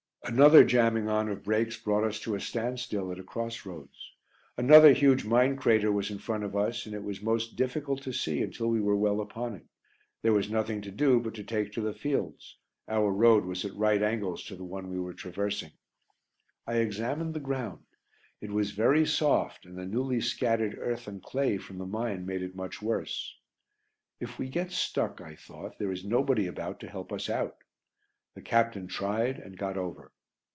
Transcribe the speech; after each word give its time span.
Another 0.23 0.63
jamming 0.63 1.09
on 1.09 1.27
of 1.27 1.43
brakes 1.43 1.75
brought 1.81 2.05
us 2.05 2.17
to 2.21 2.35
a 2.35 2.39
standstill 2.39 3.11
at 3.11 3.19
a 3.19 3.23
cross 3.23 3.65
roads; 3.65 4.13
another 4.55 4.93
huge 4.93 5.25
mine 5.25 5.57
crater 5.57 5.91
was 5.91 6.09
in 6.11 6.19
front 6.19 6.43
of 6.45 6.55
us 6.55 6.85
and 6.85 6.93
it 6.95 7.03
was 7.03 7.21
most 7.23 7.55
difficult 7.57 8.01
to 8.03 8.13
see 8.13 8.41
until 8.41 8.67
we 8.67 8.79
were 8.79 8.95
well 8.95 9.19
upon 9.19 9.55
it. 9.55 9.65
There 10.21 10.31
was 10.31 10.49
nothing 10.49 10.79
to 10.83 10.91
do 10.91 11.19
but 11.19 11.33
to 11.33 11.43
take 11.43 11.73
to 11.73 11.81
the 11.81 11.91
fields 11.91 12.55
our 12.87 13.11
road 13.11 13.43
was 13.43 13.65
at 13.65 13.75
right 13.75 14.01
angles 14.01 14.43
to 14.45 14.55
the 14.55 14.63
one 14.63 14.89
we 14.89 14.99
were 14.99 15.15
traversing. 15.15 15.71
I 16.67 16.75
examined 16.77 17.33
the 17.33 17.41
ground, 17.41 17.83
it 18.39 18.51
was 18.51 18.71
very 18.71 19.05
soft, 19.07 19.65
and 19.65 19.75
the 19.77 19.85
newly 19.87 20.21
scattered 20.21 20.77
earth 20.77 21.07
and 21.07 21.21
clay 21.21 21.57
from 21.57 21.77
the 21.79 21.87
mine 21.87 22.25
made 22.25 22.43
it 22.43 22.55
much 22.55 22.79
worse. 22.81 23.35
"If 24.21 24.37
we 24.39 24.47
get 24.49 24.71
stuck," 24.71 25.19
I 25.19 25.35
thought, 25.35 25.77
"there 25.79 25.91
is 25.91 26.05
nobody 26.05 26.45
about 26.47 26.79
to 26.81 26.89
help 26.89 27.11
us 27.11 27.29
out." 27.29 27.57
The 28.33 28.41
captain 28.41 28.87
tried 28.87 29.37
and 29.39 29.57
got 29.57 29.75
over. 29.77 30.09